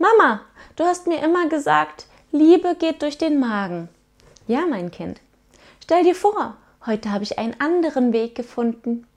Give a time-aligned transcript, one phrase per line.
[0.00, 0.42] Mama,
[0.76, 3.88] du hast mir immer gesagt, Liebe geht durch den Magen.
[4.46, 5.20] Ja, mein Kind.
[5.82, 9.07] Stell dir vor, heute habe ich einen anderen Weg gefunden.